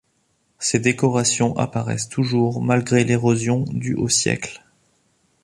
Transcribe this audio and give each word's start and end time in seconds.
Ces 0.57 0.79
décorations 0.79 1.55
apparaissent 1.57 2.09
toujours 2.09 2.63
malgré 2.63 3.03
l'érosion 3.03 3.65
due 3.69 3.93
aux 3.93 4.09
siècles. 4.09 4.63